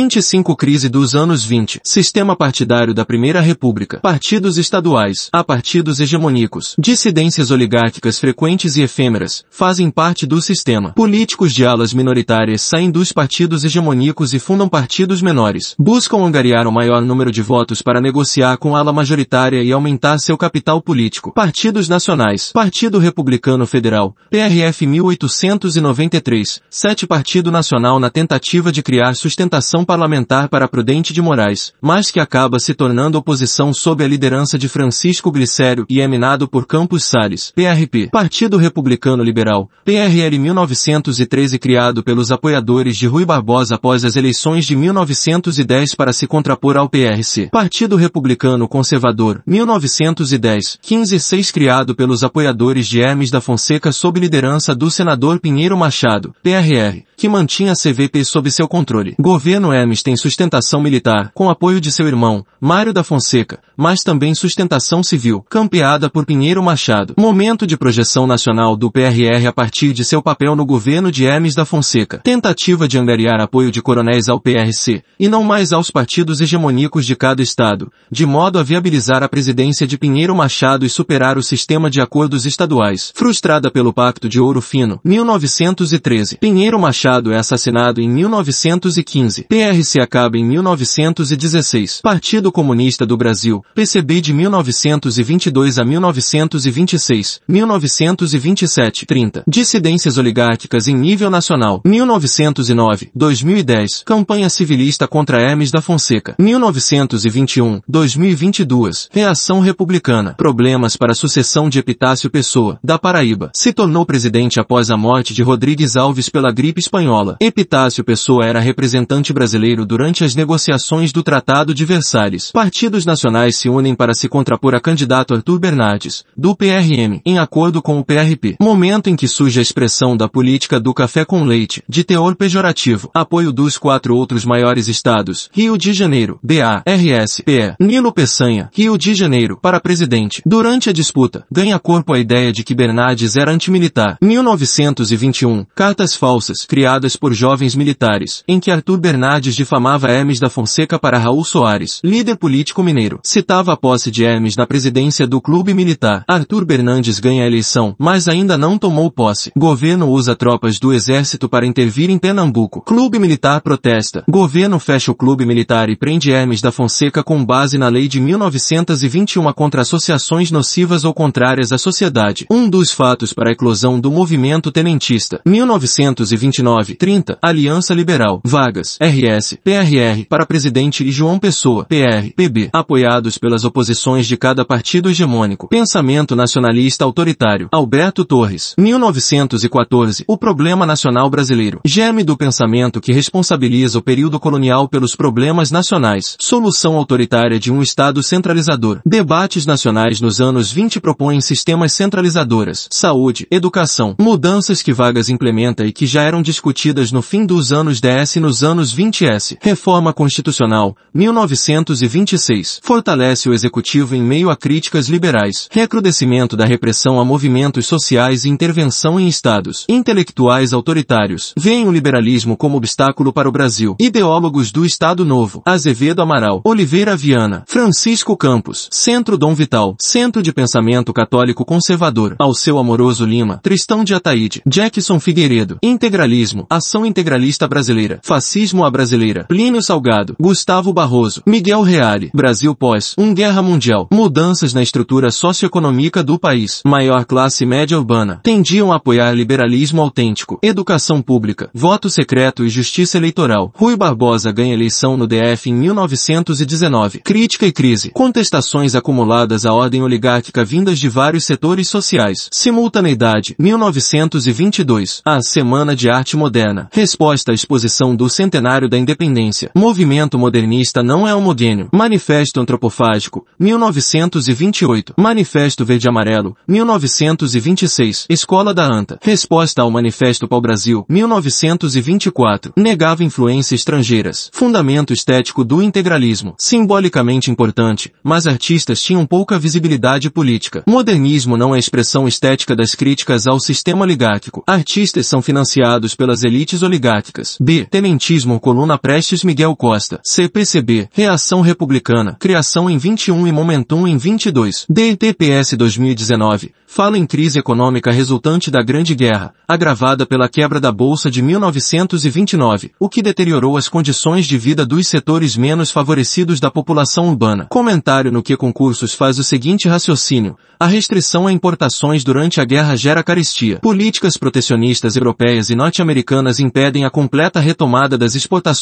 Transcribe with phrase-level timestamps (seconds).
[0.00, 1.82] 25 Crise dos anos 20.
[1.84, 4.00] Sistema partidário da Primeira República.
[4.00, 5.28] Partidos estaduais.
[5.30, 6.74] A partidos hegemônicos.
[6.78, 9.44] Dissidências oligárquicas frequentes e efêmeras.
[9.50, 10.94] Fazem parte do sistema.
[10.94, 15.74] Políticos de alas minoritárias saem dos partidos hegemônicos e fundam partidos menores.
[15.78, 20.18] Buscam angariar o maior número de votos para negociar com a ala majoritária e aumentar
[20.18, 21.30] seu capital político.
[21.34, 22.52] Partidos nacionais.
[22.54, 24.16] Partido Republicano Federal.
[24.30, 26.62] PRF 1893.
[26.70, 32.20] 7 Partido Nacional na tentativa de criar sustentação parlamentar para Prudente de Moraes, mas que
[32.20, 37.52] acaba se tornando oposição sob a liderança de Francisco Glicério e eminado por Campos Salles.
[37.56, 38.08] PRP.
[38.08, 39.68] Partido Republicano Liberal.
[39.84, 46.24] PRL 1913 criado pelos apoiadores de Rui Barbosa após as eleições de 1910 para se
[46.24, 47.48] contrapor ao PRC.
[47.50, 49.42] Partido Republicano Conservador.
[49.44, 50.78] 1910.
[50.86, 56.32] 15-6 criado pelos apoiadores de Hermes da Fonseca sob liderança do senador Pinheiro Machado.
[56.44, 59.14] PRR que mantinha a CVP sob seu controle.
[59.20, 64.34] Governo Hermes tem sustentação militar, com apoio de seu irmão, Mário da Fonseca, mas também
[64.34, 67.14] sustentação civil, campeada por Pinheiro Machado.
[67.18, 71.54] Momento de projeção nacional do PRR a partir de seu papel no governo de Hermes
[71.54, 72.18] da Fonseca.
[72.18, 77.16] Tentativa de angariar apoio de coronéis ao PRC, e não mais aos partidos hegemônicos de
[77.16, 81.88] cada estado, de modo a viabilizar a presidência de Pinheiro Machado e superar o sistema
[81.88, 83.12] de acordos estaduais.
[83.14, 86.36] Frustrada pelo Pacto de Ouro Fino, 1913.
[86.36, 89.46] Pinheiro Machado é assassinado em 1915.
[89.60, 92.00] PRC acaba em 1916.
[92.02, 97.42] Partido Comunista do Brasil, PCB de 1922 a 1926.
[97.46, 99.04] 1927.
[99.04, 99.44] 30.
[99.46, 101.82] Dissidências oligárquicas em nível nacional.
[101.84, 103.10] 1909.
[103.14, 104.02] 2010.
[104.06, 106.34] Campanha civilista contra Hermes da Fonseca.
[106.38, 107.82] 1921.
[107.86, 109.10] 2022.
[109.12, 110.32] Reação republicana.
[110.38, 113.50] Problemas para a sucessão de Epitácio Pessoa, da Paraíba.
[113.54, 117.36] Se tornou presidente após a morte de Rodrigues Alves pela gripe espanhola.
[117.38, 119.49] Epitácio Pessoa era representante brasileiro
[119.86, 122.50] durante as negociações do Tratado de Versalhes.
[122.52, 127.82] Partidos nacionais se unem para se contrapor a candidato Arthur Bernardes, do PRM, em acordo
[127.82, 128.56] com o PRP.
[128.60, 133.10] Momento em que surge a expressão da política do café com leite, de teor pejorativo.
[133.14, 135.48] Apoio dos quatro outros maiores estados.
[135.52, 137.74] Rio de Janeiro, BA, RS, PE.
[137.80, 140.42] Nilo Peçanha, Rio de Janeiro, para presidente.
[140.44, 144.18] Durante a disputa, ganha corpo a ideia de que Bernardes era antimilitar.
[144.20, 145.64] 1921.
[145.74, 151.18] Cartas falsas, criadas por jovens militares, em que Arthur Bernardes difamava Hermes da Fonseca para
[151.18, 153.20] Raul Soares, líder político mineiro.
[153.22, 156.24] Citava a posse de Hermes na presidência do clube militar.
[156.28, 159.52] Arthur Bernardes ganha a eleição, mas ainda não tomou posse.
[159.56, 162.82] Governo usa tropas do exército para intervir em Pernambuco.
[162.82, 164.24] Clube militar protesta.
[164.28, 168.20] Governo fecha o clube militar e prende Hermes da Fonseca com base na lei de
[168.20, 172.46] 1921 contra associações nocivas ou contrárias à sociedade.
[172.50, 175.40] Um dos fatos para a eclosão do movimento tenentista.
[175.44, 177.38] 1929 30.
[177.42, 178.40] Aliança Liberal.
[178.44, 178.96] Vagas.
[179.30, 179.58] RS.
[179.62, 180.24] PRR.
[180.28, 181.84] Para presidente e João Pessoa.
[181.84, 182.32] PR.
[182.34, 182.70] PB.
[182.72, 185.68] Apoiados pelas oposições de cada partido hegemônico.
[185.68, 187.68] Pensamento nacionalista autoritário.
[187.72, 188.74] Alberto Torres.
[188.78, 190.24] 1914.
[190.26, 191.80] O problema nacional brasileiro.
[191.84, 196.36] Germe do pensamento que responsabiliza o período colonial pelos problemas nacionais.
[196.40, 199.00] Solução autoritária de um Estado centralizador.
[199.04, 202.88] Debates nacionais nos anos 20 propõem sistemas centralizadoras.
[202.90, 203.46] Saúde.
[203.50, 204.14] Educação.
[204.18, 208.40] Mudanças que Vagas implementa e que já eram discutidas no fim dos anos 10 e
[208.40, 209.56] nos anos 20s.
[209.60, 212.80] Reforma Constitucional, 1926.
[212.82, 215.68] Fortalece o Executivo em meio a críticas liberais.
[215.70, 219.84] Recrudescimento da repressão a movimentos sociais e intervenção em estados.
[219.88, 221.52] Intelectuais autoritários.
[221.56, 223.96] Veem o liberalismo como obstáculo para o Brasil.
[224.00, 225.62] Ideólogos do Estado Novo.
[225.66, 226.60] Azevedo Amaral.
[226.64, 227.64] Oliveira Viana.
[227.66, 228.88] Francisco Campos.
[228.90, 229.96] Centro Dom Vital.
[229.98, 232.36] Centro de Pensamento Católico Conservador.
[232.38, 233.60] Alceu Amoroso Lima.
[233.62, 234.62] Tristão de Ataíde.
[234.66, 235.78] Jackson Figueiredo.
[235.82, 236.66] Integralismo.
[236.70, 239.09] Ação Integralista Brasileira, Fascismo à Brasileira,
[239.44, 246.22] Plínio Salgado, Gustavo Barroso, Miguel Reale, Brasil pós, um Guerra Mundial, mudanças na estrutura socioeconômica
[246.22, 252.64] do país, maior classe média urbana, tendiam a apoiar liberalismo autêntico, educação pública, voto secreto
[252.64, 253.72] e justiça eleitoral.
[253.74, 257.20] Rui Barbosa ganha eleição no DF em 1919.
[257.20, 262.48] Crítica e crise, contestações acumuladas à ordem oligárquica vindas de vários setores sociais.
[262.52, 265.22] Simultaneidade, 1922.
[265.24, 266.88] A Semana de Arte moderna.
[266.92, 269.70] Resposta à exposição do centenário da independência.
[269.74, 271.88] Movimento modernista não é homogêneo.
[271.92, 275.14] Manifesto antropofágico, 1928.
[275.18, 278.26] Manifesto verde-amarelo, 1926.
[278.30, 279.18] Escola da Anta.
[279.20, 282.72] Resposta ao Manifesto Pau Brasil, 1924.
[282.76, 284.50] Negava influências estrangeiras.
[284.52, 286.54] Fundamento estético do integralismo.
[286.58, 290.82] Simbolicamente importante, mas artistas tinham pouca visibilidade política.
[290.86, 294.62] Modernismo não é expressão estética das críticas ao sistema oligárquico.
[294.66, 297.56] Artistas são financiados pela pelas elites oligárquicas.
[297.60, 297.84] B.
[297.90, 300.18] Tenentismo coluna na Prestes Miguel Costa.
[300.24, 301.08] CPCB.
[301.12, 302.36] Reação Republicana.
[302.40, 304.84] Criação em 21 e Momentum em 22.
[304.90, 306.72] DTPS 2019.
[306.92, 312.90] Fala em crise econômica resultante da Grande Guerra, agravada pela quebra da Bolsa de 1929,
[312.98, 317.68] o que deteriorou as condições de vida dos setores menos favorecidos da população urbana.
[317.70, 320.56] Comentário no que concursos faz o seguinte raciocínio.
[320.80, 323.78] A restrição a importações durante a guerra gera carestia.
[323.78, 328.79] Políticas protecionistas europeias e norte-americanas impedem a completa retomada das exportações,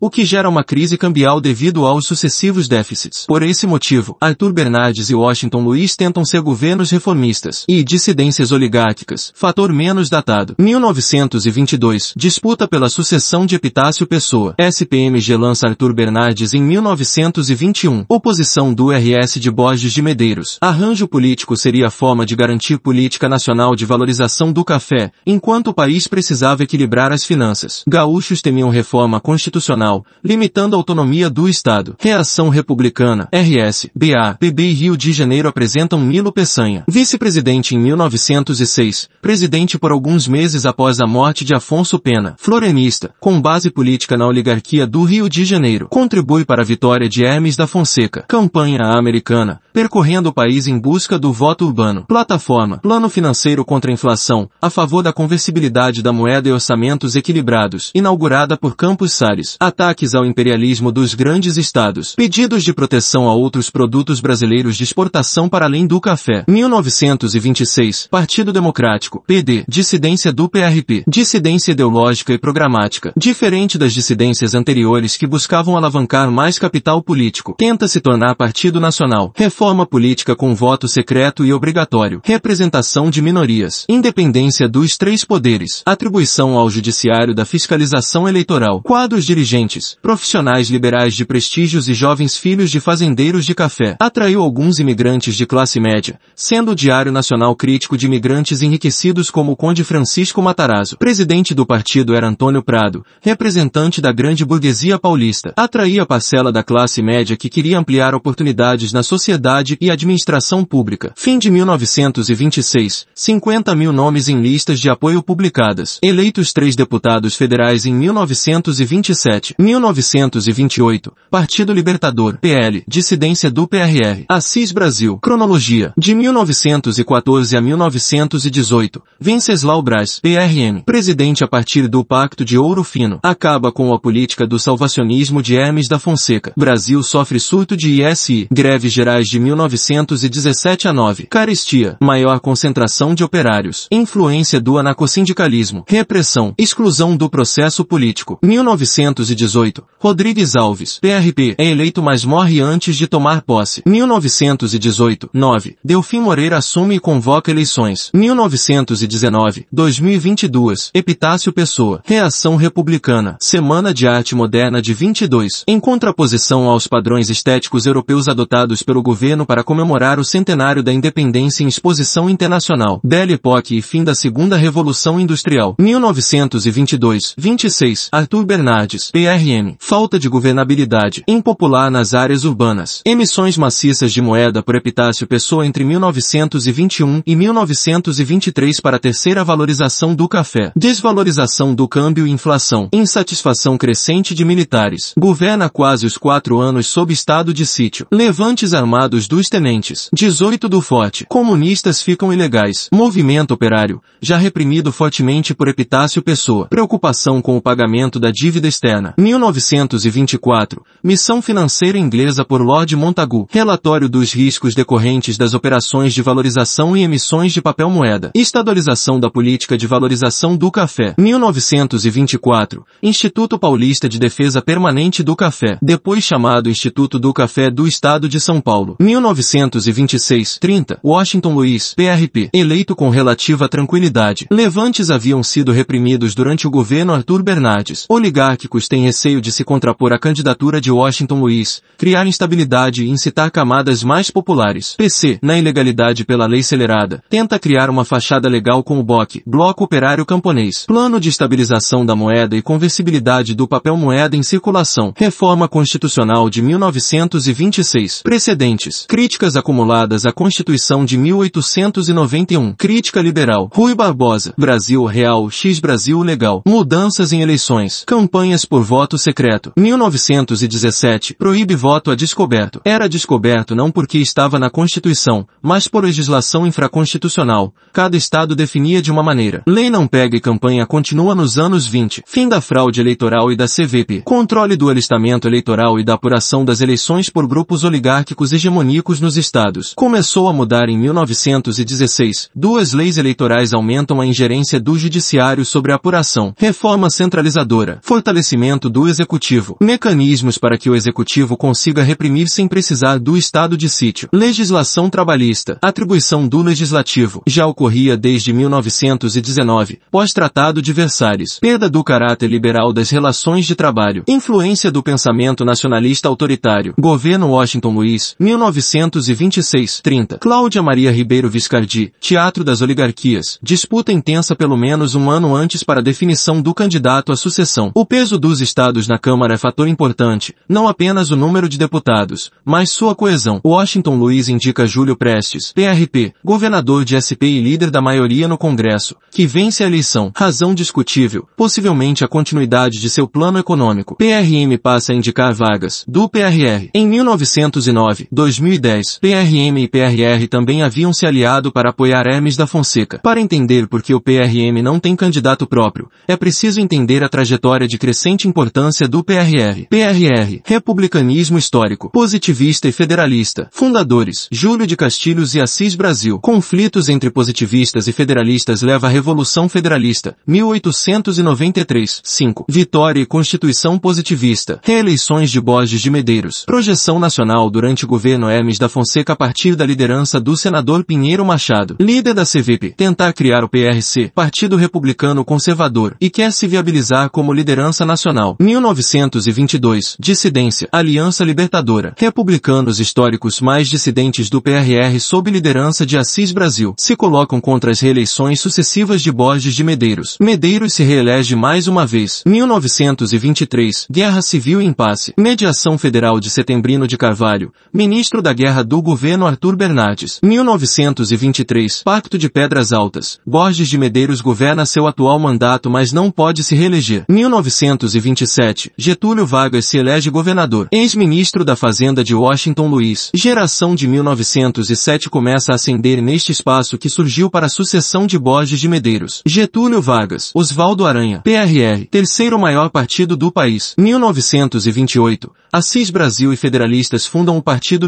[0.00, 3.24] o que gera uma crise cambial devido aos sucessivos déficits.
[3.26, 9.32] Por esse motivo, Arthur Bernardes e Washington Luiz tentam ser governos reformistas e dissidências oligárquicas.
[9.34, 10.54] Fator menos datado.
[10.58, 12.12] 1922.
[12.16, 14.54] Disputa pela sucessão de Epitácio Pessoa.
[14.58, 18.04] SPMG lança Arthur Bernardes em 1921.
[18.08, 20.58] Oposição do RS de Borges de Medeiros.
[20.60, 25.74] Arranjo político seria a forma de garantir política nacional de valorização do café, enquanto o
[25.74, 27.82] país precisava equilibrar as finanças.
[27.88, 31.96] Gaúchos temiam reforma constitucional, limitando a autonomia do Estado.
[31.98, 33.26] Reação republicana.
[33.32, 36.84] RS, BA, PB e Rio de Janeiro apresentam Milo Peçanha.
[36.86, 43.14] Vice-presidente presidente em 1906, presidente por alguns meses após a morte de Afonso Pena, florenista,
[43.18, 47.56] com base política na oligarquia do Rio de Janeiro, contribui para a vitória de Hermes
[47.56, 53.64] da Fonseca, campanha americana, percorrendo o país em busca do voto urbano, plataforma, plano financeiro
[53.64, 59.12] contra a inflação, a favor da conversibilidade da moeda e orçamentos equilibrados, inaugurada por Campos
[59.12, 64.84] Salles, ataques ao imperialismo dos grandes estados, pedidos de proteção a outros produtos brasileiros de
[64.84, 72.32] exportação para além do café, 1900 1926, Partido Democrático, PD, dissidência do PRP, dissidência ideológica
[72.32, 78.36] e programática, diferente das dissidências anteriores que buscavam alavancar mais capital político, tenta se tornar
[78.36, 85.24] partido nacional, reforma política com voto secreto e obrigatório, representação de minorias, independência dos três
[85.24, 92.36] poderes, atribuição ao judiciário da fiscalização eleitoral, quadros dirigentes, profissionais liberais de prestígios e jovens
[92.36, 97.56] filhos de fazendeiros de café, atraiu alguns imigrantes de classe média, sendo o diário Nacional
[97.56, 100.98] Crítico de Imigrantes Enriquecidos como o Conde Francisco Matarazzo.
[100.98, 105.54] Presidente do partido era Antônio Prado, representante da grande burguesia paulista.
[105.56, 111.12] Atraía parcela da classe média que queria ampliar oportunidades na sociedade e administração pública.
[111.16, 115.98] Fim de 1926, 50 mil nomes em listas de apoio publicadas.
[116.02, 119.54] Eleitos três deputados federais em 1927.
[119.58, 124.24] 1928, Partido Libertador, PL, dissidência do PRR.
[124.28, 125.18] Assis Brasil.
[125.18, 125.92] Cronologia.
[125.96, 129.02] De 1900 1914 a 1918.
[129.20, 134.46] Venceslau Braz, PRM, presidente a partir do Pacto de Ouro Fino, acaba com a política
[134.46, 136.52] do salvacionismo de Hermes da Fonseca.
[136.56, 141.26] Brasil sofre surto de ISI, greves gerais de 1917 a 9.
[141.26, 148.38] Carestia, maior concentração de operários, influência do anacossindicalismo, repressão, exclusão do processo político.
[148.42, 149.84] 1918.
[149.98, 153.82] Rodrigues Alves, PRP, é eleito mas morre antes de tomar posse.
[153.84, 155.30] 1918.
[155.32, 155.76] 9.
[155.84, 158.10] Delfim Moreira assume e convoca eleições.
[158.14, 160.90] 1919, 2022.
[160.94, 162.00] Epitácio Pessoa.
[162.04, 163.36] Reação Republicana.
[163.40, 165.64] Semana de Arte Moderna de 22.
[165.66, 171.64] Em contraposição aos padrões estéticos europeus adotados pelo governo para comemorar o centenário da independência
[171.64, 173.00] em exposição internacional.
[173.02, 175.74] Belle Époque e fim da Segunda Revolução Industrial.
[175.78, 177.34] 1922.
[177.38, 178.10] 26.
[178.12, 179.10] Arthur Bernardes.
[179.10, 179.76] PRM.
[179.78, 181.24] Falta de governabilidade.
[181.26, 183.00] Impopular nas áreas urbanas.
[183.06, 190.14] Emissões maciças de moeda por Epitácio Pessoa entre 1920 1921 e 1923 para terceira valorização
[190.14, 196.58] do café, desvalorização do câmbio e inflação, insatisfação crescente de militares, governa quase os quatro
[196.58, 202.88] anos sob estado de sítio, levantes armados dos tenentes, 18 do forte, comunistas ficam ilegais,
[202.92, 209.14] movimento operário, já reprimido fortemente por Epitácio Pessoa, preocupação com o pagamento da dívida externa,
[209.18, 216.96] 1924, missão financeira inglesa por Lord Montagu, relatório dos riscos decorrentes das operações de valorização
[216.96, 218.30] e emissões de papel moeda.
[218.34, 221.14] Estadualização da política de valorização do café.
[221.18, 222.84] 1924.
[223.02, 225.78] Instituto Paulista de Defesa Permanente do Café.
[225.80, 228.96] Depois chamado Instituto do Café do Estado de São Paulo.
[229.04, 230.58] 1926.
[230.58, 230.98] 30.
[231.04, 232.48] Washington Luiz, PRP.
[232.52, 234.46] Eleito com relativa tranquilidade.
[234.50, 238.06] Levantes haviam sido reprimidos durante o governo Arthur Bernardes.
[238.08, 243.50] Oligárquicos têm receio de se contrapor à candidatura de Washington Luiz, criar instabilidade e incitar
[243.50, 244.94] camadas mais populares.
[244.96, 245.38] PC.
[245.42, 250.24] Na ilegalidade pela lei acelerada, tenta criar uma fachada legal com o BOC, Bloco Operário
[250.24, 256.48] Camponês, Plano de Estabilização da Moeda e Conversibilidade do Papel Moeda em Circulação, Reforma Constitucional
[256.48, 262.74] de 1926, Precedentes, Críticas acumuladas à Constituição de 1891.
[262.74, 263.68] Crítica liberal.
[263.74, 264.54] Rui Barbosa.
[264.56, 266.62] Brasil Real X Brasil Legal.
[266.64, 268.04] Mudanças em eleições.
[268.06, 269.72] Campanhas por voto secreto.
[269.76, 271.34] 1917.
[271.34, 272.80] Proíbe voto a descoberto.
[272.84, 277.74] Era descoberto não porque estava na Constituição, mas por legislação infraconstitucional.
[277.92, 279.62] Cada estado definia de uma maneira.
[279.66, 282.22] Lei não pega e campanha continua nos anos 20.
[282.26, 284.22] Fim da fraude eleitoral e da CVP.
[284.24, 288.83] Controle do alistamento eleitoral e da apuração das eleições por grupos oligárquicos hegemônicos
[289.20, 289.92] nos estados.
[289.96, 292.50] Começou a mudar em 1916.
[292.54, 296.54] Duas leis eleitorais aumentam a ingerência do judiciário sobre a apuração.
[296.56, 297.98] Reforma centralizadora.
[298.02, 299.76] Fortalecimento do executivo.
[299.80, 304.28] Mecanismos para que o executivo consiga reprimir sem precisar do estado de sítio.
[304.32, 305.78] Legislação trabalhista.
[305.80, 307.42] Atribuição do legislativo.
[307.46, 311.58] Já ocorria desde 1919, pós-tratado de Versalhes.
[311.58, 314.24] Perda do caráter liberal das relações de trabalho.
[314.28, 316.94] Influência do pensamento nacionalista autoritário.
[316.98, 318.34] Governo Washington Luiz,
[318.74, 320.38] 1926-30.
[320.38, 322.12] Cláudia Maria Ribeiro Viscardi.
[322.20, 323.58] Teatro das Oligarquias.
[323.62, 327.90] Disputa intensa pelo menos um ano antes para definição do candidato à sucessão.
[327.94, 332.50] O peso dos estados na Câmara é fator importante, não apenas o número de deputados,
[332.64, 333.60] mas sua coesão.
[333.64, 339.16] Washington Luiz indica Júlio Prestes, PRP, governador de SP e líder da maioria no Congresso,
[339.30, 340.32] que vence a eleição.
[340.34, 344.16] Razão discutível, possivelmente a continuidade de seu plano econômico.
[344.16, 346.90] PRM passa a indicar vagas, do PRR.
[346.94, 348.28] Em 1909,
[348.64, 353.18] 2010, PRM e PRR também haviam se aliado para apoiar Hermes da Fonseca.
[353.22, 357.86] Para entender por que o PRM não tem candidato próprio, é preciso entender a trajetória
[357.86, 359.86] de crescente importância do PRR.
[359.90, 363.68] PRR, Republicanismo Histórico, Positivista e Federalista.
[363.70, 366.38] Fundadores, Júlio de Castilhos e Assis Brasil.
[366.40, 372.22] Conflitos entre positivistas e federalistas leva à Revolução Federalista, 1893.
[372.24, 372.64] 5.
[372.68, 374.80] Vitória e Constituição Positivista.
[374.82, 376.64] Reeleições de Borges de Medeiros.
[376.64, 381.44] Projeção nacional durante o governo Hermes da Fonseca a partir da liderança do senador Pinheiro
[381.44, 387.30] Machado, líder da CVP, tentar criar o PRC, Partido Republicano Conservador, e quer se viabilizar
[387.30, 388.56] como liderança nacional.
[388.60, 390.16] 1922.
[390.20, 390.88] Dissidência.
[390.92, 392.14] Aliança Libertadora.
[392.16, 398.00] Republicanos históricos mais dissidentes do PRR sob liderança de Assis Brasil se colocam contra as
[398.00, 400.36] reeleições sucessivas de Borges de Medeiros.
[400.40, 402.42] Medeiros se reelege mais uma vez.
[402.46, 404.06] 1923.
[404.10, 405.34] Guerra Civil e Impasse.
[405.36, 407.72] Mediação Federal de Setembrino de Carvalho.
[407.92, 410.38] Ministro da Guerra do governo Arthur Bernardes.
[410.42, 412.02] 1923.
[412.04, 413.40] Pacto de Pedras Altas.
[413.44, 417.24] Borges de Medeiros governa seu atual mandato mas não pode se reeleger.
[417.26, 418.92] 1927.
[418.98, 420.88] Getúlio Vargas se elege governador.
[420.92, 423.30] Ex-ministro da Fazenda de Washington Luiz.
[423.34, 428.78] Geração de 1907 começa a ascender neste espaço que surgiu para a sucessão de Borges
[428.78, 429.40] de Medeiros.
[429.46, 430.50] Getúlio Vargas.
[430.54, 431.40] Oswaldo Aranha.
[431.42, 432.06] PRR.
[432.10, 433.94] Terceiro maior partido do país.
[433.96, 435.50] 1928.
[435.74, 438.06] Assis Brasil e federalistas fundam o Partido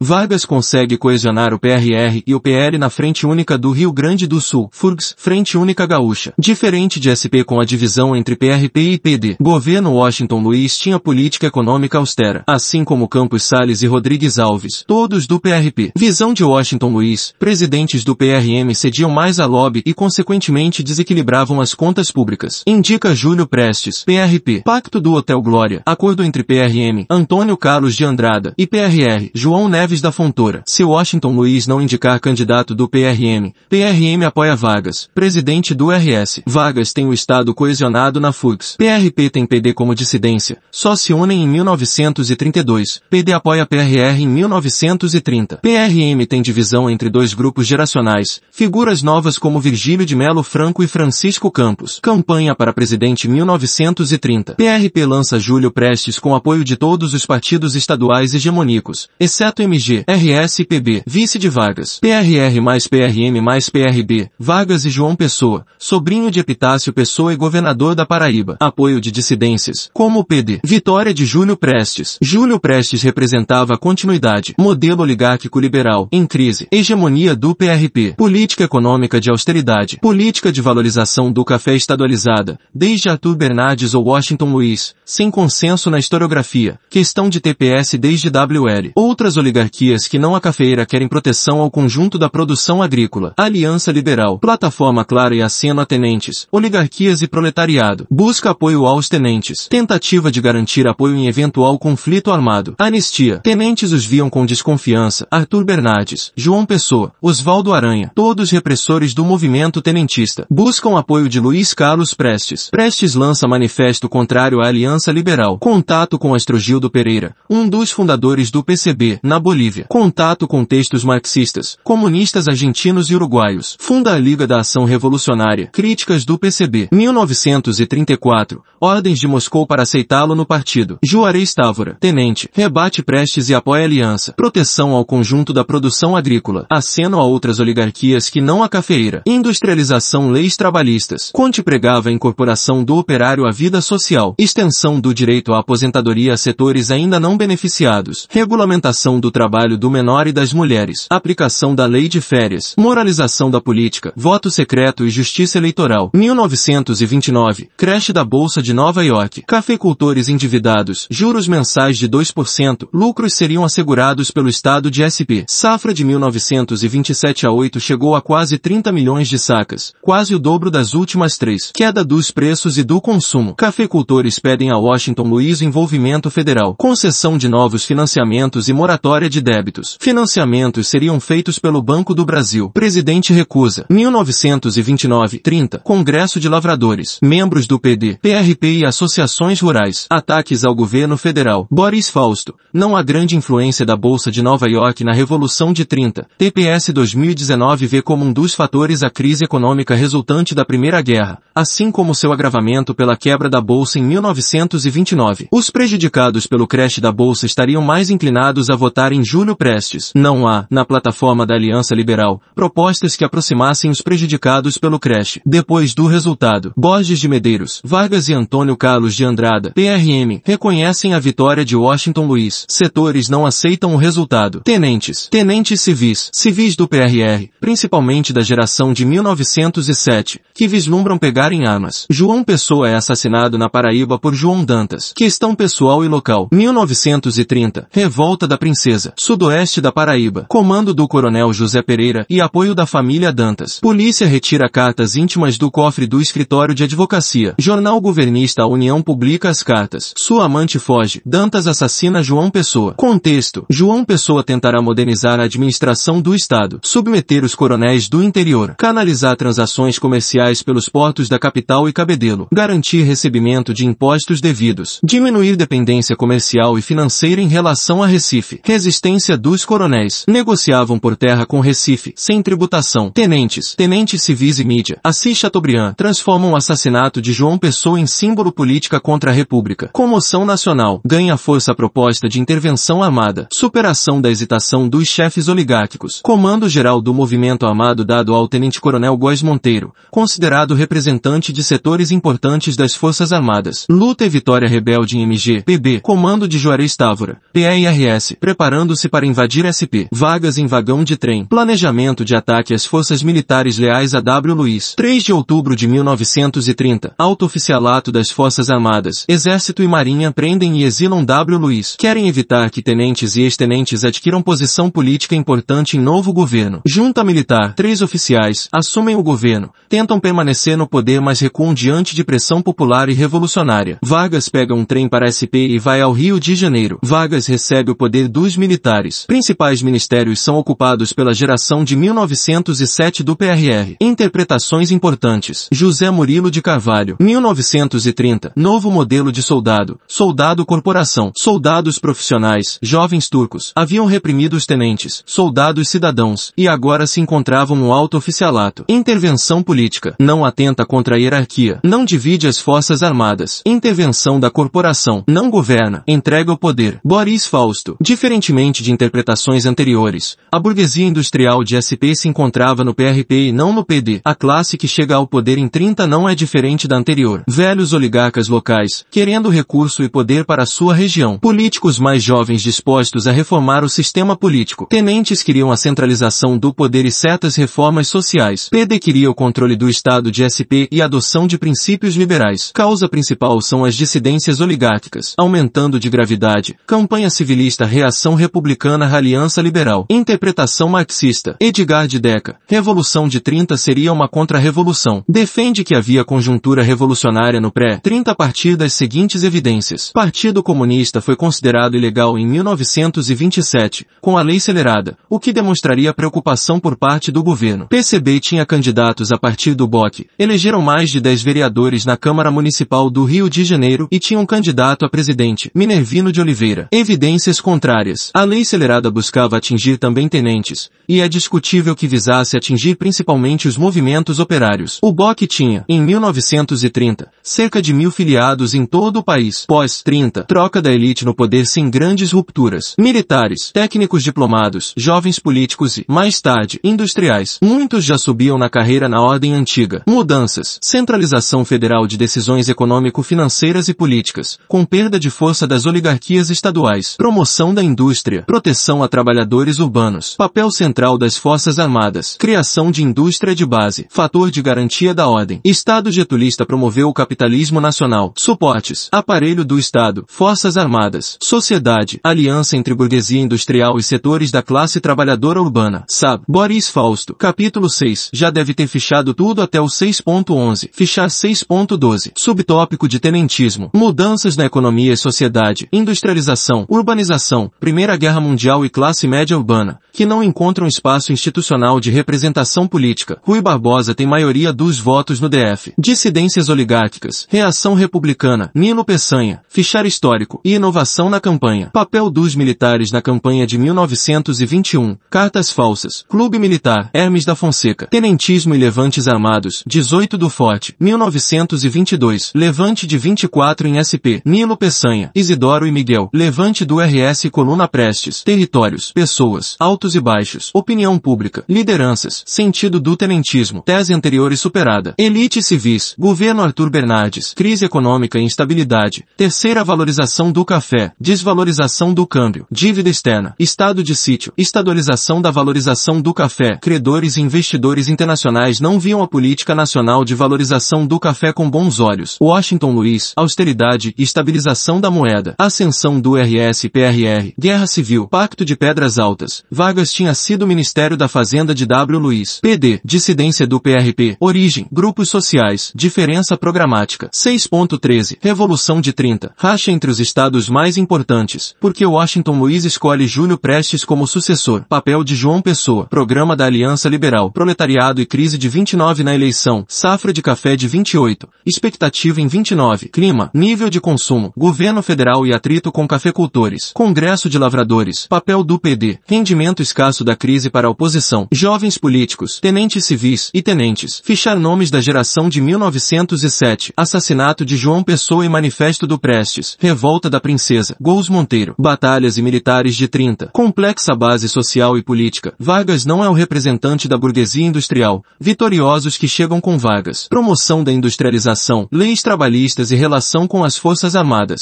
[0.00, 4.40] Vargas consegue coesionar o PRR e o PL na Frente Única do Rio Grande do
[4.40, 6.32] Sul, FURGS, Frente Única Gaúcha.
[6.38, 9.36] Diferente de SP com a divisão entre PRP e PD.
[9.40, 15.26] Governo Washington Luiz tinha política econômica austera, assim como Campos Salles e Rodrigues Alves, todos
[15.26, 15.92] do PRP.
[15.96, 21.74] Visão de Washington Luiz, presidentes do PRM cediam mais a lobby e consequentemente desequilibravam as
[21.74, 22.62] contas públicas.
[22.66, 24.62] Indica Júlio Prestes, PRP.
[24.64, 29.30] Pacto do Hotel Glória, acordo entre PRM Antônio Carlos de Andrada, e PRR,
[29.68, 30.62] Neves da Fontoura.
[30.66, 36.42] Se Washington Luiz não indicar candidato do PRM, PRM apoia Vargas, presidente do RS.
[36.46, 38.76] Vargas tem o Estado coesionado na FURGS.
[38.76, 40.58] PRP tem PD como dissidência.
[40.70, 43.00] Só se unem em 1932.
[43.10, 45.56] PD apoia PRR em 1930.
[45.56, 48.40] PRM tem divisão entre dois grupos geracionais.
[48.50, 51.98] Figuras novas como Virgílio de Melo Franco e Francisco Campos.
[52.02, 54.54] Campanha para presidente 1930.
[54.54, 60.58] PRP lança Júlio Prestes com apoio de todos os partidos estaduais hegemônicos, exceto MG, RS
[60.58, 66.32] e PB, vice de Vargas, PRR mais PRM mais PRB, Vargas e João Pessoa, sobrinho
[66.32, 71.24] de Epitácio Pessoa e governador da Paraíba, apoio de dissidências, como o PD, vitória de
[71.24, 72.18] Júlio Prestes.
[72.20, 79.20] Júlio Prestes representava a continuidade, modelo oligárquico liberal, em crise, hegemonia do PRP, política econômica
[79.20, 85.30] de austeridade, política de valorização do café estadualizada, desde Arthur Bernardes ou Washington Luiz, sem
[85.30, 88.90] consenso na historiografia, questão de TPS desde WL.
[89.20, 93.34] Outras oligarquias que não a cafeira querem proteção ao conjunto da produção agrícola.
[93.36, 94.38] Aliança Liberal.
[94.38, 96.48] Plataforma Clara e aceno a tenentes.
[96.50, 98.06] Oligarquias e proletariado.
[98.10, 99.68] Busca apoio aos tenentes.
[99.68, 102.74] Tentativa de garantir apoio em eventual conflito armado.
[102.78, 103.40] Anistia.
[103.40, 105.28] Tenentes os viam com desconfiança.
[105.30, 106.32] Arthur Bernardes.
[106.34, 107.12] João Pessoa.
[107.20, 108.10] Oswaldo Aranha.
[108.14, 110.46] Todos repressores do movimento tenentista.
[110.48, 112.70] Buscam apoio de Luiz Carlos Prestes.
[112.70, 115.58] Prestes lança manifesto contrário à Aliança Liberal.
[115.58, 119.86] Contato com Astrogildo Pereira, um dos fundadores do PCB, Na Bolívia.
[119.88, 123.76] Contato com textos marxistas, comunistas argentinos e uruguaios.
[123.80, 125.68] Funda a Liga da Ação Revolucionária.
[125.72, 126.88] Críticas do PCB.
[126.92, 128.62] 1934.
[128.80, 130.98] Ordens de Moscou para aceitá-lo no partido.
[131.02, 131.96] Juarez Távora.
[131.98, 132.48] Tenente.
[132.52, 134.32] Rebate Prestes e apoia aliança.
[134.32, 136.66] Proteção ao conjunto da produção agrícola.
[136.70, 139.22] Aceno a outras oligarquias que não a cafeira.
[139.26, 141.30] Industrialização leis trabalhistas.
[141.32, 144.34] Conte pregava a incorporação do operário à vida social.
[144.38, 148.26] Extensão do direito à aposentadoria a setores ainda não beneficiados.
[148.30, 151.06] Regulamentação do trabalho do menor e das mulheres.
[151.08, 152.74] Aplicação da lei de férias.
[152.76, 154.12] Moralização da política.
[154.14, 156.10] Voto secreto e justiça eleitoral.
[156.12, 157.70] 1929.
[157.76, 159.42] Creche da Bolsa de Nova York.
[159.46, 161.06] Cafeicultores endividados.
[161.08, 162.88] Juros mensais de 2%.
[162.92, 165.46] Lucros seriam assegurados pelo Estado de SP.
[165.48, 169.94] Safra de 1927 a 8 chegou a quase 30 milhões de sacas.
[170.02, 171.70] Quase o dobro das últimas três.
[171.72, 173.54] Queda dos preços e do consumo.
[173.54, 176.74] Cafeicultores pedem a Washington Luiz envolvimento federal.
[176.76, 179.96] Concessão de novos financiamentos e moratória de débitos.
[180.00, 182.70] Financiamentos seriam feitos pelo Banco do Brasil.
[182.70, 183.86] Presidente recusa.
[183.88, 185.80] 1929-30.
[185.84, 187.20] Congresso de Lavradores.
[187.22, 190.06] Membros do PD, PRP e associações rurais.
[190.10, 191.68] Ataques ao governo federal.
[191.70, 192.56] Boris Fausto.
[192.72, 196.26] Não há grande influência da Bolsa de Nova York na Revolução de 30.
[196.36, 201.92] TPS 2019 vê como um dos fatores a crise econômica resultante da Primeira Guerra, assim
[201.92, 205.46] como seu agravamento pela quebra da Bolsa em 1929.
[205.52, 209.22] Os prejudicados pelo crash da Bolsa estariam mais inclinados a votar em
[209.56, 210.10] Prestes.
[210.16, 215.38] Não há, na plataforma da Aliança Liberal, propostas que aproximassem os prejudicados pelo crash.
[215.44, 221.18] Depois do resultado, Borges de Medeiros, Vargas e Antônio Carlos de Andrada, PRM, reconhecem a
[221.18, 222.64] vitória de Washington Luiz.
[222.68, 224.62] Setores não aceitam o resultado.
[224.64, 231.66] Tenentes, tenentes civis, civis do PRR, principalmente da geração de 1907, que vislumbram pegar em
[231.66, 232.06] armas.
[232.08, 235.12] João Pessoa é assassinado na Paraíba por João Dantas.
[235.14, 236.48] Questão pessoal e local.
[236.50, 237.86] 1930.
[237.90, 239.12] Revolta da Princesa.
[239.16, 240.46] Sudoeste da Paraíba.
[240.48, 243.80] Comando do Coronel José Pereira e apoio da família Dantas.
[243.80, 247.56] Polícia retira cartas íntimas do cofre do escritório de advocacia.
[247.58, 250.14] Jornal governista A União publica as cartas.
[250.16, 251.20] Sua amante foge.
[251.26, 252.94] Dantas assassina João Pessoa.
[252.94, 253.66] Contexto.
[253.68, 256.78] João Pessoa tentará modernizar a administração do Estado.
[256.84, 258.76] Submeter os coronéis do interior.
[258.78, 262.46] Canalizar transações comerciais pelos portos da capital e Cabedelo.
[262.52, 265.00] Garantir recebimento de impostos devidos.
[265.02, 268.59] Diminuir dependência comercial e financeira em relação a Recife.
[268.64, 270.24] Resistência dos coronéis.
[270.28, 273.10] Negociavam por terra com Recife, sem tributação.
[273.10, 274.98] Tenentes, tenentes civis e mídia.
[275.02, 279.88] Assis Chateaubriand transformam o assassinato de João Pessoa em símbolo política contra a República.
[279.92, 281.00] Comoção nacional.
[281.04, 283.48] Ganha força a proposta de intervenção armada.
[283.52, 286.20] Superação da hesitação dos chefes oligárquicos.
[286.22, 292.76] Comando geral do movimento armado dado ao tenente-coronel Góes Monteiro, considerado representante de setores importantes
[292.76, 293.86] das Forças Armadas.
[293.88, 299.64] Luta e vitória rebelde em MG, PB, comando de Juarez Távora, PRRS, preparando-se para invadir
[299.68, 304.54] SP, vagas em vagão de trem, planejamento de ataque às forças militares leais a W.
[304.54, 304.94] Luiz.
[304.96, 310.84] 3 de outubro de 1930, alto oficialato das Forças Armadas, Exército e Marinha prendem e
[310.84, 311.58] exilam W.
[311.58, 311.94] Luiz.
[311.98, 316.80] Querem evitar que tenentes e ex-tenentes adquiram posição política importante em novo governo.
[316.86, 322.24] Junta militar, três oficiais, assumem o governo, tentam permanecer no poder mas recuam diante de
[322.24, 323.98] pressão popular e revolucionária.
[324.02, 326.98] Vargas pega um trem para SP e vai ao Rio de Janeiro.
[327.02, 329.24] Vargas recebe o poder dos militares.
[329.26, 333.96] Principais ministérios são ocupados pela geração de 1907 do PRR.
[334.00, 335.68] Interpretações importantes.
[335.72, 337.16] José Murilo de Carvalho.
[337.18, 338.52] 1930.
[338.54, 339.98] Novo modelo de soldado.
[340.06, 341.32] Soldado corporação.
[341.34, 342.78] Soldados profissionais.
[342.80, 343.72] Jovens turcos.
[343.74, 345.22] Haviam reprimido os tenentes.
[345.26, 346.52] Soldados cidadãos.
[346.56, 348.84] E agora se encontravam no alto oficialato.
[348.88, 350.14] Intervenção política.
[350.18, 351.80] Não atenta contra a hierarquia.
[351.82, 353.60] Não divide as forças armadas.
[353.66, 355.24] Intervenção da corporação.
[355.26, 356.04] Não governa.
[356.06, 357.00] Entrega o poder.
[357.04, 357.96] Boris Fausto.
[358.20, 363.72] Diferentemente de interpretações anteriores, a burguesia industrial de SP se encontrava no PRP e não
[363.72, 364.20] no PD.
[364.22, 367.42] A classe que chega ao poder em 30 não é diferente da anterior.
[367.48, 371.38] Velhos oligarcas locais, querendo recurso e poder para sua região.
[371.38, 374.86] Políticos mais jovens dispostos a reformar o sistema político.
[374.90, 378.68] Tenentes queriam a centralização do poder e certas reformas sociais.
[378.68, 382.70] PD queria o controle do Estado de SP e a adoção de princípios liberais.
[382.74, 386.76] Causa principal são as dissidências oligárquicas, aumentando de gravidade.
[386.86, 390.06] Campanha civilista Reação Republicana Aliança Liberal.
[390.08, 391.56] Interpretação marxista.
[391.60, 392.56] Edgar de Deca.
[392.66, 395.22] Revolução de 30 seria uma contra-revolução.
[395.28, 400.10] Defende que havia conjuntura revolucionária no pré-30 a partir das seguintes evidências.
[400.12, 406.80] Partido Comunista foi considerado ilegal em 1927, com a lei acelerada, o que demonstraria preocupação
[406.80, 407.86] por parte do governo.
[407.88, 410.26] PCB tinha candidatos a partir do BOC.
[410.38, 414.46] Elegeram mais de 10 vereadores na Câmara Municipal do Rio de Janeiro e tinha um
[414.46, 416.88] candidato a presidente, Minervino de Oliveira.
[416.92, 418.30] Evidências contrárias operárias.
[418.34, 423.76] A lei acelerada buscava atingir também tenentes, e é discutível que visasse atingir principalmente os
[423.76, 424.98] movimentos operários.
[425.02, 429.64] O BOC tinha, em 1930, cerca de mil filiados em todo o país.
[429.66, 432.94] Pós 30, troca da elite no poder sem grandes rupturas.
[432.98, 437.58] Militares, técnicos diplomados, jovens políticos e, mais tarde, industriais.
[437.62, 440.02] Muitos já subiam na carreira na ordem antiga.
[440.06, 447.16] Mudanças, centralização federal de decisões econômico-financeiras e políticas, com perda de força das oligarquias estaduais,
[447.16, 453.54] promoção da indústria, proteção a trabalhadores urbanos, papel central das forças armadas, criação de indústria
[453.54, 455.60] de base, fator de garantia da ordem.
[455.64, 462.94] Estado getulista promoveu o capitalismo nacional, suportes, aparelho do Estado, forças armadas, sociedade, aliança entre
[462.94, 466.04] burguesia industrial e setores da classe trabalhadora urbana.
[466.08, 466.42] Sab.
[466.48, 467.34] Boris Fausto.
[467.34, 468.30] Capítulo 6.
[468.32, 470.90] Já deve ter fichado tudo até o 6.11.
[470.92, 472.32] Fichar 6.12.
[472.36, 473.90] Subtópico de tenentismo.
[473.94, 475.88] Mudanças na economia e sociedade.
[475.92, 476.86] Industrialização.
[476.88, 477.70] Urbanização.
[477.80, 479.98] Primeira Guerra Mundial e classe média urbana.
[480.12, 483.38] Que não encontram espaço institucional de representação política.
[483.42, 485.94] Rui Barbosa tem maioria dos votos no DF.
[485.98, 487.46] Dissidências oligárquicas.
[487.48, 488.70] Reação republicana.
[488.74, 489.62] Nino Peçanha.
[489.66, 490.60] Fichar histórico.
[490.62, 491.88] E inovação na campanha.
[491.90, 495.16] Papel dos militares na campanha de 1921.
[495.30, 496.22] Cartas falsas.
[496.28, 497.08] Clube Militar.
[497.14, 498.08] Hermes da Fonseca.
[498.08, 499.82] Tenentismo e levantes armados.
[499.86, 500.94] 18 do Forte.
[501.00, 502.52] 1922.
[502.54, 504.42] Levante de 24 em SP.
[504.44, 505.30] Nilo Peçanha.
[505.34, 506.28] Isidoro e Miguel.
[506.34, 508.42] Levante do RS Coluna Prestes.
[508.42, 509.12] Territórios.
[509.12, 509.76] Pessoas.
[509.78, 510.72] Altos e baixos.
[510.74, 511.62] Opinião pública.
[511.68, 512.42] Lideranças.
[512.44, 513.80] Sentido do tenentismo.
[513.82, 515.14] Tese anterior e superada.
[515.16, 516.16] Elite civis.
[516.18, 517.54] Governo Arthur Bernardes.
[517.54, 519.24] Crise econômica e instabilidade.
[519.36, 521.12] Terceira valorização do café.
[521.20, 522.66] Desvalorização do câmbio.
[522.72, 523.54] Dívida externa.
[523.56, 524.52] Estado de sítio.
[524.58, 526.76] Estadualização da valorização do café.
[526.82, 532.00] Credores e investidores internacionais não viam a política nacional de valorização do café com bons
[532.00, 532.36] olhos.
[532.40, 533.32] Washington Luiz.
[533.36, 535.54] Austeridade e estabilização da moeda.
[535.56, 537.59] Ascensão do RS-PRR.
[537.60, 538.26] Guerra Civil.
[538.26, 539.62] Pacto de Pedras Altas.
[539.70, 542.18] Vargas tinha sido Ministério da Fazenda de W.
[542.18, 542.58] Luiz.
[542.58, 543.02] PD.
[543.04, 544.34] Dissidência do PRP.
[544.40, 544.86] Origem.
[544.90, 545.92] Grupos sociais.
[545.94, 547.28] Diferença programática.
[547.28, 548.38] 6.13.
[548.40, 549.52] Revolução de 30.
[549.58, 551.74] Racha entre os estados mais importantes.
[551.78, 554.86] Porque Washington Luiz escolhe Júlio Prestes como sucessor.
[554.88, 556.06] Papel de João Pessoa.
[556.06, 557.50] Programa da Aliança Liberal.
[557.50, 559.84] Proletariado e crise de 29 na eleição.
[559.86, 561.46] Safra de café de 28.
[561.66, 563.10] Expectativa em 29.
[563.10, 563.50] Clima.
[563.52, 564.50] Nível de consumo.
[564.56, 566.90] Governo federal e atrito com cafeicultores.
[566.94, 568.26] Congresso de lavradores.
[568.26, 569.18] Papel do PD.
[569.26, 571.46] Rendimento escasso da crise para a oposição.
[571.52, 572.60] Jovens políticos.
[572.60, 574.22] Tenentes civis e tenentes.
[574.24, 576.92] Fichar nomes da geração de 1907.
[576.96, 579.76] Assassinato de João Pessoa e Manifesto do Prestes.
[579.78, 580.96] Revolta da Princesa.
[581.00, 581.74] Gols Monteiro.
[581.78, 583.48] Batalhas e militares de 30.
[583.48, 585.52] Complexa base social e política.
[585.58, 588.24] Vargas não é o representante da burguesia industrial.
[588.38, 590.28] Vitoriosos que chegam com Vargas.
[590.28, 591.88] Promoção da industrialização.
[591.90, 594.58] Leis trabalhistas e relação com as forças armadas.